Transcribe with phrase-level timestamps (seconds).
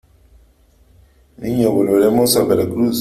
[1.37, 2.97] niña, volveremos a Veracruz.